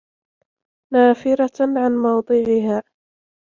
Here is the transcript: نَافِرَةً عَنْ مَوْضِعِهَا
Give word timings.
نَافِرَةً 0.93 1.51
عَنْ 1.77 1.91
مَوْضِعِهَا 1.91 2.83